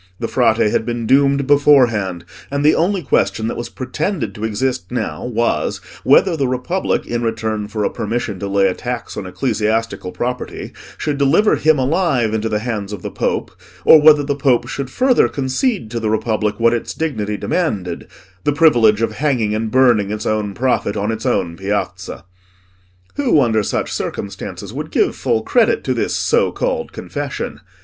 The 0.19 0.27
Frate 0.27 0.57
had 0.57 0.83
been 0.83 1.05
doomed 1.05 1.45
beforehand, 1.45 2.25
and 2.49 2.65
the 2.65 2.73
only 2.73 3.03
question 3.03 3.45
that 3.47 3.55
was 3.55 3.69
pretended 3.69 4.33
to 4.33 4.43
exist 4.43 4.91
now 4.91 5.23
was, 5.23 5.77
whether 6.03 6.35
the 6.35 6.47
Republic, 6.47 7.05
in 7.05 7.21
return 7.21 7.67
for 7.67 7.83
a 7.83 7.89
permission 7.91 8.39
to 8.39 8.47
lay 8.47 8.65
a 8.67 8.73
tax 8.73 9.15
on 9.15 9.27
ecclesiastical 9.27 10.11
property, 10.11 10.71
should 10.97 11.19
deliver 11.19 11.55
him 11.55 11.77
alive 11.77 12.33
into 12.33 12.49
the 12.49 12.57
hands 12.65 12.91
of 12.93 13.03
the 13.03 13.11
Pope, 13.11 13.51
or 13.85 14.01
whether 14.01 14.23
the 14.23 14.35
Pope 14.35 14.67
should 14.67 14.89
further 14.89 15.27
concede 15.29 15.91
to 15.91 15.99
the 15.99 16.09
Republic 16.09 16.59
what 16.59 16.73
its 16.73 16.95
dignity 16.95 17.37
demanded—the 17.37 18.53
privilege 18.53 19.03
of 19.03 19.11
hanging 19.11 19.53
and 19.53 19.69
burning 19.69 20.09
its 20.09 20.25
own 20.25 20.55
prophet 20.55 20.97
on 20.97 21.11
its 21.11 21.27
own 21.27 21.55
piazza. 21.55 22.25
Who, 23.17 23.39
under 23.39 23.61
such 23.61 23.91
circumstances, 23.93 24.73
would 24.73 24.89
give 24.89 25.15
full 25.15 25.43
credit 25.43 25.83
to 25.83 25.93
this 25.93 26.15
so 26.15 26.51
called 26.51 26.91
confession? 26.91 27.61